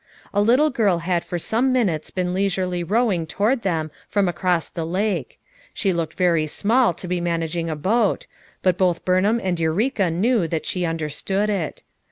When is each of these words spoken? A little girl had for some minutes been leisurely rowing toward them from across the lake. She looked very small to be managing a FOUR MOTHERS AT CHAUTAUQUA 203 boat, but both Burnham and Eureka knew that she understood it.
A 0.33 0.41
little 0.41 0.71
girl 0.71 0.97
had 1.05 1.23
for 1.23 1.37
some 1.37 1.71
minutes 1.71 2.09
been 2.09 2.33
leisurely 2.33 2.83
rowing 2.83 3.27
toward 3.27 3.61
them 3.61 3.91
from 4.09 4.27
across 4.27 4.67
the 4.67 4.83
lake. 4.83 5.39
She 5.75 5.93
looked 5.93 6.15
very 6.15 6.47
small 6.47 6.95
to 6.95 7.07
be 7.07 7.21
managing 7.21 7.69
a 7.69 7.75
FOUR 7.75 7.77
MOTHERS 7.77 7.83
AT 7.83 7.83
CHAUTAUQUA 7.83 8.63
203 8.63 8.63
boat, 8.63 8.63
but 8.63 8.77
both 8.79 9.05
Burnham 9.05 9.39
and 9.43 9.59
Eureka 9.59 10.09
knew 10.09 10.47
that 10.47 10.65
she 10.65 10.85
understood 10.87 11.51
it. 11.51 11.83